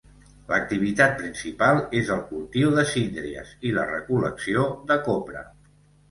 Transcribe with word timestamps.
L'activitat 0.51 1.11
principal 1.17 1.81
és 1.99 2.07
el 2.15 2.23
cultiu 2.31 2.71
de 2.79 2.85
síndries 2.91 3.51
i 3.69 3.73
la 3.75 3.83
recol·lecció 3.91 4.63
de 4.93 4.97
copra. 5.09 5.45